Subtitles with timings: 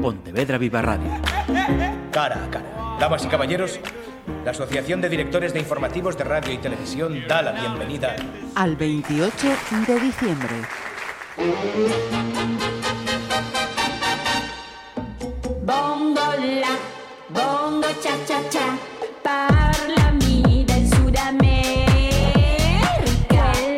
[0.00, 1.10] Pontevedra Viva Radio.
[2.10, 2.96] Cara a cara.
[2.98, 3.78] Damas y caballeros,
[4.44, 8.16] la Asociación de Directores de Informativos de Radio y Televisión da la bienvenida
[8.54, 9.48] al 28
[9.86, 10.54] de diciembre.
[15.64, 16.76] Bongo la,
[17.28, 18.78] bongo cha cha cha,
[19.22, 21.52] parlami del Sudamérica.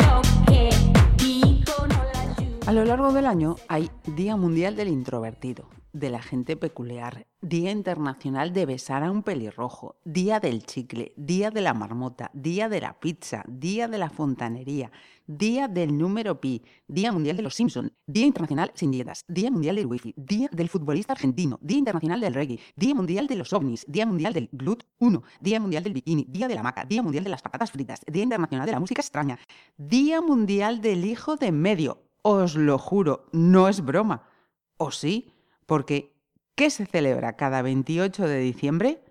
[0.01, 0.71] Lo que
[1.19, 2.47] dicono laggiù.
[2.67, 7.71] A lo largo del año hay Día Mundial del Introvertido, de la gente peculiar, Día
[7.71, 12.81] Internacional de besar a un pelirrojo, Día del chicle, Día de la marmota, Día de
[12.81, 14.91] la pizza, Día de la fontanería,
[15.27, 19.77] Día del número pi, Día Mundial de los Simpson, Día Internacional sin dietas, Día Mundial
[19.77, 23.85] del Wifi, Día del futbolista argentino, Día Internacional del reggae, Día Mundial de los ovnis,
[23.87, 27.25] Día Mundial del glut 1, Día Mundial del bikini, Día de la maca, Día Mundial
[27.25, 29.39] de las patatas fritas, Día Internacional de la música extraña,
[29.77, 32.03] Día Mundial del hijo de medio.
[32.23, 34.29] Os lo juro, no es broma.
[34.77, 35.33] ¿O sí?
[35.73, 36.13] Porque
[36.55, 39.03] ¿qué se celebra cada 28 de diciembre?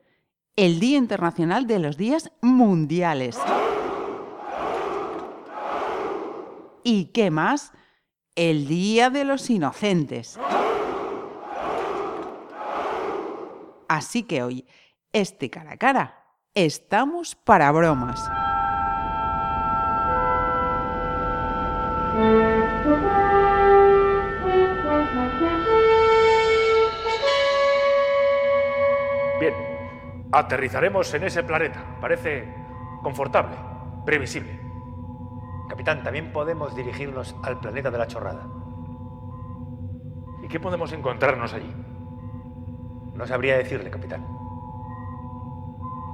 [0.55, 3.35] El Día Internacional de los Días Mundiales.
[6.83, 7.71] ¿Y qué más?
[8.35, 10.39] El Día de los Inocentes.
[13.87, 14.67] Así que hoy,
[15.13, 18.21] este cara a cara, estamos para bromas.
[30.31, 31.97] Aterrizaremos en ese planeta.
[31.99, 32.53] Parece
[33.03, 33.55] confortable,
[34.05, 34.59] previsible.
[35.69, 38.47] Capitán, también podemos dirigirnos al planeta de la chorrada.
[40.43, 41.73] ¿Y qué podemos encontrarnos allí?
[43.13, 44.25] No sabría decirle, capitán.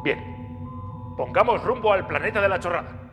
[0.04, 3.12] Bien, pongamos rumbo al planeta de la chorrada.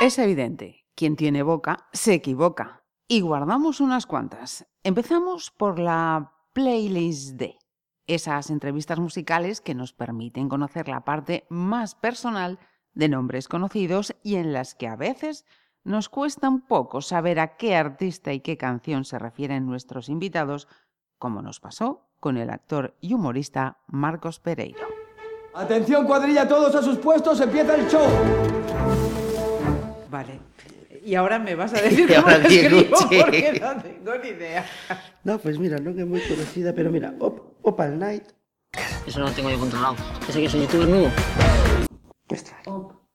[0.00, 2.82] Es evidente, quien tiene boca se equivoca.
[3.08, 4.66] Y guardamos unas cuantas.
[4.82, 7.58] Empezamos por la playlist D.
[8.06, 12.58] Esas entrevistas musicales que nos permiten conocer la parte más personal
[12.94, 15.44] de nombres conocidos y en las que a veces
[15.84, 20.66] nos cuesta un poco saber a qué artista y qué canción se refieren nuestros invitados,
[21.18, 24.80] como nos pasó con el actor y humorista Marcos Pereiro.
[25.52, 28.06] Atención cuadrilla, todos a sus puestos, empieza el show.
[30.10, 30.40] Vale.
[31.06, 34.66] Y ahora me vas a decir cómo ahora escribo porque no tengo ni idea.
[35.22, 38.24] No, pues mira, no que es muy conocida, pero mira, Op Opal Night.
[39.06, 39.94] Eso no lo tengo yo controlado.
[40.28, 41.08] Ese que es un youtuber nuevo.
[42.28, 42.60] Esta.
[42.66, 43.06] Opal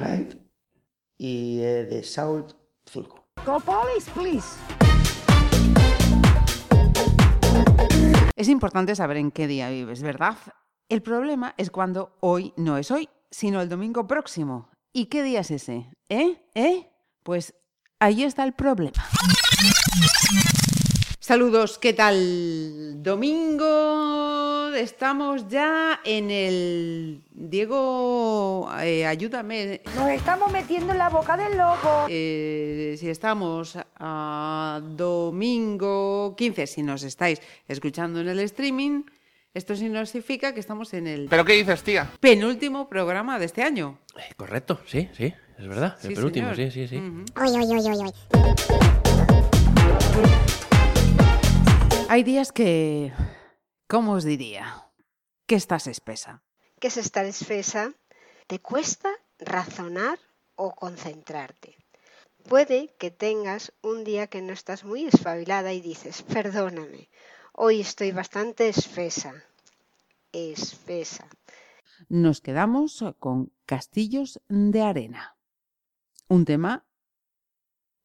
[0.00, 0.36] Night.
[1.18, 2.54] Y eh, de Sound
[2.86, 3.26] 5.
[8.36, 10.36] Es importante saber en qué día vives, ¿verdad?
[10.88, 14.68] El problema es cuando hoy no es hoy, sino el domingo próximo.
[14.96, 15.90] ¿Y qué día es ese?
[16.08, 16.36] ¿Eh?
[16.54, 16.88] ¿Eh?
[17.24, 17.52] Pues
[17.98, 18.92] ahí está el problema.
[21.18, 23.02] Saludos, ¿qué tal?
[23.02, 27.24] Domingo, estamos ya en el...
[27.32, 29.80] Diego, eh, ayúdame.
[29.96, 32.06] Nos estamos metiendo en la boca del lobo.
[32.08, 39.02] Eh, si estamos a domingo 15, si nos estáis escuchando en el streaming,
[39.54, 42.10] esto significa que estamos en el ¿Pero qué dices, tía?
[42.20, 44.00] penúltimo programa de este año.
[44.18, 45.96] Eh, correcto, sí, sí, es verdad.
[46.00, 46.72] Sí, el penúltimo, señor.
[46.72, 46.96] sí, sí, sí.
[46.96, 47.24] Ujú.
[47.40, 49.24] Uy, uy, uy, uy, uy.
[52.08, 53.12] Hay días que,
[53.88, 54.84] ¿cómo os diría?
[55.46, 56.42] Que estás espesa.
[56.80, 57.92] que es estar espesa,
[58.46, 60.18] te cuesta razonar
[60.54, 61.76] o concentrarte.
[62.48, 67.08] Puede que tengas un día que no estás muy espabilada y dices, perdóname,
[67.54, 69.32] hoy estoy bastante espesa.
[70.32, 71.26] Espesa.
[72.08, 75.36] Nos quedamos con Castillos de Arena.
[76.28, 76.84] Un tema,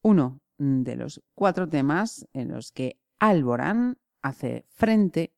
[0.02, 5.34] uno de los cuatro temas en los que Alborán hace frente.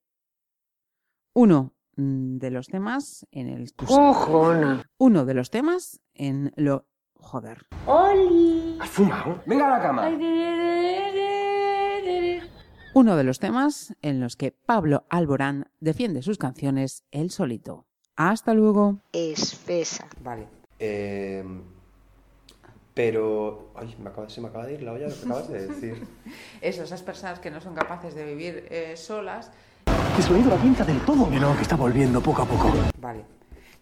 [1.33, 4.89] Uno de los temas en el Cojona.
[4.97, 7.67] uno de los temas en lo joder.
[7.85, 8.77] ¡Oli!
[8.81, 9.41] ¿Has fumado?
[9.45, 10.09] Venga a la cama.
[12.93, 17.85] Uno de los temas en los que Pablo Alborán defiende sus canciones él solito.
[18.17, 18.99] Hasta luego.
[19.13, 20.07] Espesa.
[20.21, 20.47] Vale.
[20.77, 21.43] Eh,
[22.93, 23.71] pero.
[23.75, 26.05] Ay, me acaba- se me acaba de ir la olla lo que acabas de decir.
[26.61, 29.51] Eso, esas personas que no son capaces de vivir eh, solas.
[29.85, 31.29] Ha ido la pinza del todo.
[31.29, 32.71] Que no, que está volviendo poco a poco.
[32.99, 33.23] Vale.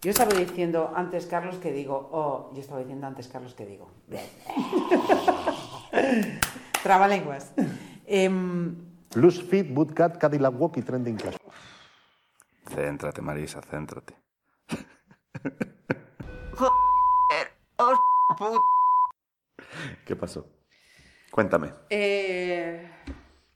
[0.01, 2.09] Yo estaba diciendo antes, Carlos, que digo.
[2.11, 3.89] Oh, yo estaba diciendo antes, Carlos, que digo.
[6.83, 7.51] Trabalenguas.
[8.05, 8.75] Em,
[9.11, 11.35] Plus Fit, Bootcat, Cadillac Walk y Trending Cash.
[12.73, 14.15] Céntrate, Marisa, céntrate.
[20.05, 20.47] ¿Qué pasó?
[21.31, 22.89] Cuéntame, Eh,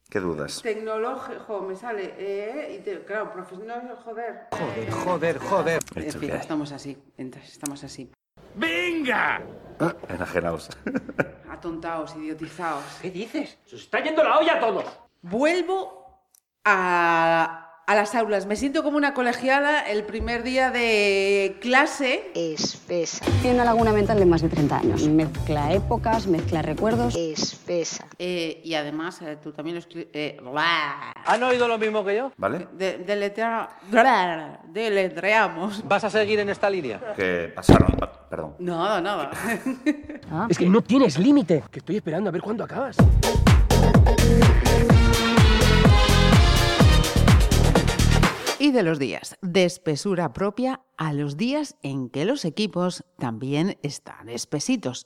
[0.09, 0.61] ¿qué dudas?
[0.61, 2.13] tecnológico, me sale.
[2.17, 4.47] Eh, y te- claro, profesional, joder.
[4.51, 5.79] Joder, joder, joder.
[5.95, 6.97] Estamos así.
[7.17, 8.11] entonces, Estamos así.
[8.55, 9.41] ¡Venga!
[9.79, 10.69] Ah, Enajenados.
[11.49, 12.83] Atontados, idiotizados.
[13.01, 13.57] ¿Qué dices?
[13.65, 14.99] ¡Se os está yendo la olla a todos!
[15.23, 16.19] Vuelvo
[16.65, 18.45] a, a las aulas.
[18.45, 22.29] Me siento como una colegiada el primer día de clase.
[22.35, 23.23] Espesa.
[23.41, 25.07] Tiene una laguna mental de más de 30 años.
[25.07, 27.15] Mezcla épocas, mezcla recuerdos.
[27.15, 28.05] Espesa.
[28.19, 30.09] Eh, y además, eh, tú también lo escribes.
[30.11, 31.13] Eh, bla.
[31.25, 32.33] ¿Han oído lo mismo que yo?
[32.35, 32.67] ¿Vale?
[32.73, 32.97] de,
[34.73, 35.87] deletreamos.
[35.87, 37.13] ¿Vas a seguir en esta línea?
[37.15, 37.95] Que pasaron.
[37.97, 38.55] pa- Perdón.
[38.59, 39.31] Nada, nada.
[40.49, 41.63] Es que no tienes límite.
[41.71, 42.97] Que estoy esperando a ver cuándo acabas.
[48.63, 53.77] Y de los días de espesura propia a los días en que los equipos también
[53.83, 55.05] están espesitos.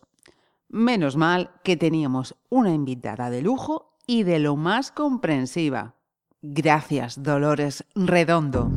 [0.69, 5.95] Menos mal que teníamos una invitada de lujo y de lo más comprensiva.
[6.43, 8.69] Gracias, Dolores Redondo.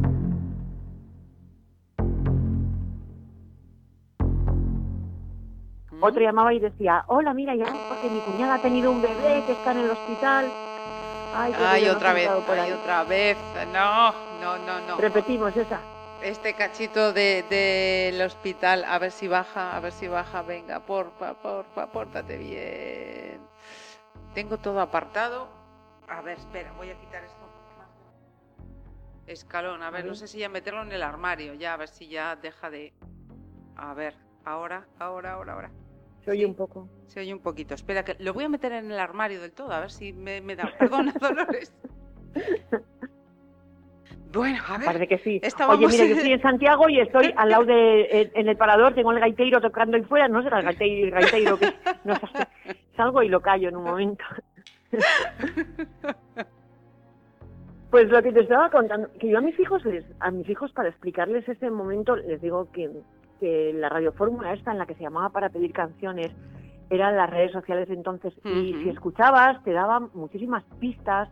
[6.00, 9.52] Otro llamaba y decía, hola, mira, ya porque mi cuñada ha tenido un bebé que
[9.52, 10.69] está en el hospital.
[11.32, 12.72] Ay, otra vez, por ay, ahí".
[12.72, 13.38] otra vez.
[13.72, 14.96] No, no, no, no.
[14.96, 15.80] Repetimos esa.
[16.20, 20.42] Este cachito de- del hospital, a ver si baja, a ver si baja.
[20.42, 23.40] Venga, porfa, porfa, pórtate bien.
[24.34, 25.48] Tengo todo apartado.
[26.08, 27.36] A ver, espera, voy a quitar esto.
[29.26, 32.08] Escalón, a ver, no sé si ya meterlo en el armario, ya, a ver si
[32.08, 32.92] ya deja de...
[33.76, 35.70] A ver, ahora, ahora, ahora, ahora.
[36.24, 36.88] Se oye un poco.
[37.06, 37.74] Se oye un poquito.
[37.74, 40.40] Espera, que lo voy a meter en el armario del todo, a ver si me,
[40.40, 40.70] me da...
[40.78, 41.72] Perdona, Dolores.
[44.32, 44.86] Bueno, a ver.
[44.86, 45.40] Parece que sí.
[45.68, 49.12] Oye, mira, yo estoy en Santiago y estoy al lado de, en, el parador, tengo
[49.12, 51.66] el gaiteiro tocando ahí fuera, no será el gaiteiro, el gaiteiro que
[52.04, 52.14] no
[52.96, 54.24] salgo y lo callo en un momento.
[57.90, 60.70] Pues lo que te estaba contando, que yo a mis hijos, les, a mis hijos
[60.72, 62.88] para explicarles ese momento, les digo que,
[63.40, 66.30] que la radiofórmula esta en la que se llamaba para pedir canciones
[66.90, 68.32] eran las redes sociales de entonces.
[68.44, 71.28] Y si escuchabas te daban muchísimas pistas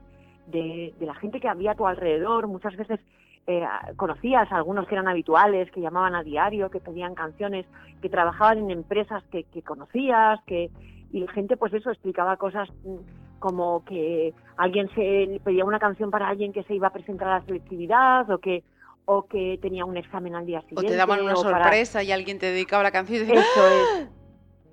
[0.46, 3.00] de, de la gente que había a tu alrededor, muchas veces
[3.46, 3.66] eh,
[3.96, 7.64] conocías a algunos que eran habituales, que llamaban a diario, que pedían canciones,
[8.02, 10.70] que trabajaban en empresas que, que conocías, que
[11.10, 16.10] y la gente pues eso explicaba cosas mm, como que alguien se pedía una canción
[16.10, 18.64] para alguien que se iba a presentar a la selectividad o que
[19.10, 22.02] o que tenía un examen al día O siguiente te daban una o para- sorpresa
[22.02, 24.08] y alguien te dedicaba la canción y Eso es.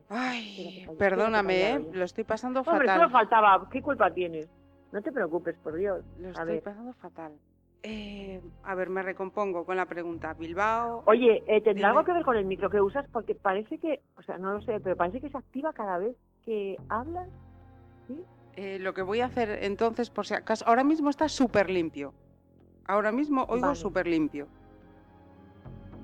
[0.10, 1.80] Ay, perdóname, ¿eh?
[1.94, 3.00] lo estoy pasando Hombre, fatal.
[3.00, 3.68] solo faltaba.
[3.72, 4.48] ¿Qué culpa tienes?
[4.92, 6.04] No te preocupes, por Dios.
[6.20, 6.64] Lo A estoy ver.
[6.64, 7.32] pasando fatal.
[7.84, 10.34] Eh, a ver, me recompongo con la pregunta.
[10.34, 11.04] Bilbao.
[11.08, 13.06] Oye, eh, ¿tendrá algo que ver con el micro que usas?
[13.14, 16.16] Porque parece que, o sea, no lo sé, pero parece que se activa cada vez
[16.44, 17.28] que hablas.
[18.58, 22.14] Eh, lo que voy a hacer entonces, por si acaso, ahora mismo está súper limpio.
[22.88, 23.76] Ahora mismo oigo Vale.
[23.76, 24.48] súper limpio.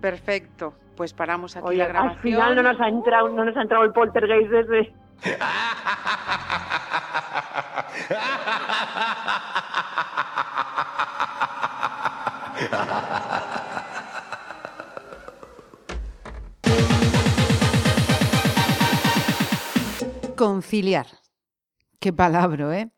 [0.02, 2.22] Perfecto, pues paramos aquí Oye, la al grabación.
[2.22, 4.94] final no nos ha entrado, no nos ha entrado el poltergeist ese.
[20.36, 21.08] Conciliar.
[22.00, 22.90] Qué palabra, ¿eh?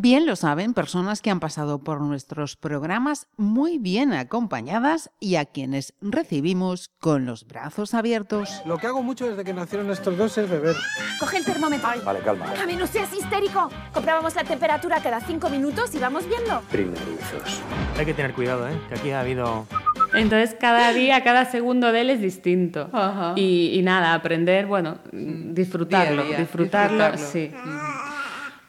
[0.00, 5.44] Bien lo saben personas que han pasado por nuestros programas muy bien acompañadas y a
[5.44, 8.62] quienes recibimos con los brazos abiertos.
[8.64, 10.76] Lo que hago mucho desde que nacieron estos dos es beber.
[11.18, 11.88] Coge el termómetro.
[12.04, 12.46] Vale, calma.
[12.56, 13.70] Javi, no seas histérico.
[13.92, 16.60] Comprábamos la temperatura cada cinco minutos y vamos viendo.
[16.70, 17.60] Primerizos.
[17.98, 18.80] Hay que tener cuidado, ¿eh?
[18.88, 19.66] Que aquí ha habido...
[20.14, 22.88] Entonces cada día, cada segundo de él es distinto.
[22.92, 23.32] Ajá.
[23.34, 27.18] Y, y nada, aprender, bueno, disfrutarlo, Día día, disfrutarlo, disfrutarlo.
[27.32, 27.50] sí.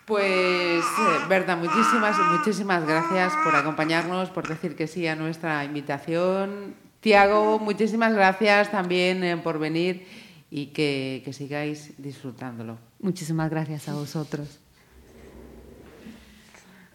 [0.09, 6.73] Pues, eh, Berta, muchísimas, muchísimas gracias por acompañarnos, por decir que sí a nuestra invitación.
[6.99, 10.07] Tiago, muchísimas gracias también eh, por venir
[10.49, 12.79] y que, que sigáis disfrutándolo.
[12.99, 14.59] Muchísimas gracias a vosotros.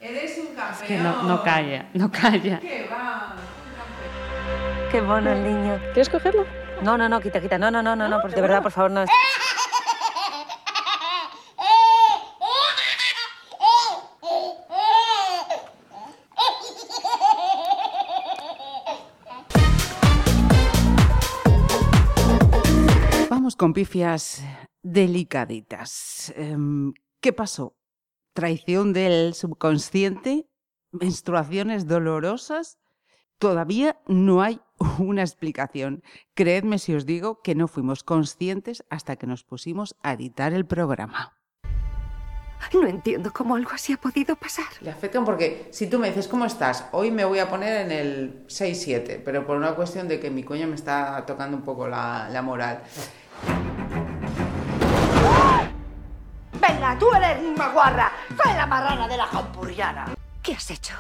[0.00, 0.83] Eres un campeón.
[0.83, 2.59] Es que no, no calla, no calla.
[2.59, 3.37] ¿Qué va?
[4.90, 5.78] Qué bueno el niño.
[5.92, 6.44] ¿Quieres cogerlo?
[6.83, 7.59] No, no, no, quita, quita.
[7.59, 9.04] No, no, no, no, no, de verdad, por favor, no.
[23.64, 24.44] Con pifias
[24.83, 26.35] delicaditas.
[26.37, 26.92] Em,
[27.23, 27.78] ¿Qué pasó?
[28.35, 30.50] ¿Traición del subconsciente?
[30.92, 32.76] ¿Menstruaciones dolorosas?
[33.38, 34.61] Todavía no hay
[34.99, 36.02] una explicación.
[36.35, 40.66] Creedme si os digo que no fuimos conscientes hasta que nos pusimos a editar el
[40.66, 41.33] programa.
[42.75, 44.66] No entiendo cómo algo así ha podido pasar.
[44.80, 46.87] Le afectan porque si tú me dices, ¿cómo estás?
[46.92, 50.42] Hoy me voy a poner en el 6-7, pero por una cuestión de que mi
[50.42, 52.83] coño me está tocando un poco la, la moral.
[56.53, 58.12] Venga, tú eres una guarra.
[58.43, 60.14] Soy la marrana de la jampurriana.
[60.43, 60.95] ¿Qué has hecho?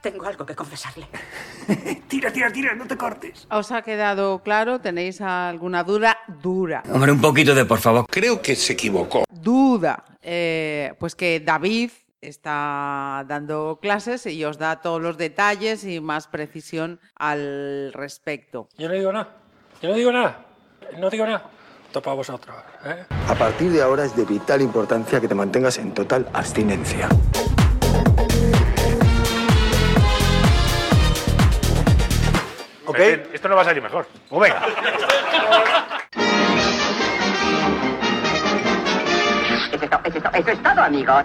[0.00, 1.06] Tengo algo que confesarle.
[2.08, 3.46] tira, tira, tira, no te cortes.
[3.50, 4.80] ¿Os ha quedado claro?
[4.80, 6.16] ¿Tenéis alguna duda?
[6.42, 6.82] Dura.
[6.90, 8.06] Hombre, un poquito de por favor.
[8.08, 9.24] Creo que se equivocó.
[9.30, 10.04] Duda.
[10.22, 16.26] Eh, pues que David está dando clases y os da todos los detalles y más
[16.26, 18.68] precisión al respecto.
[18.76, 19.28] Yo no digo nada.
[19.82, 20.44] Yo no digo nada.
[20.98, 21.44] No digo nada.
[21.92, 22.54] Topa vosotros.
[22.84, 23.04] ¿eh?
[23.28, 27.08] A partir de ahora es de vital importancia que te mantengas en total abstinencia.
[32.86, 32.98] ¿Ok?
[33.32, 34.06] Esto no va a salir mejor.
[34.28, 34.66] Pues venga.
[40.34, 41.24] Eso es todo, amigos.